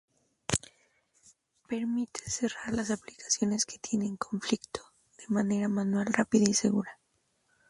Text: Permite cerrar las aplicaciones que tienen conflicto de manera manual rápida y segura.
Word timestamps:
Permite 1.69 2.21
cerrar 2.27 2.73
las 2.73 2.89
aplicaciones 2.89 3.67
que 3.67 3.77
tienen 3.77 4.17
conflicto 4.17 4.81
de 5.19 5.27
manera 5.27 5.67
manual 5.69 6.07
rápida 6.07 6.45
y 6.49 6.55
segura. 6.55 6.97